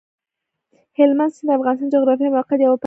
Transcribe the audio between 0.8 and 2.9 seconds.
هلمند سیند د افغانستان د جغرافیایي موقیعت یوه پایله ده.